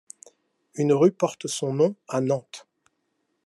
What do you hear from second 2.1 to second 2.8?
Nantes.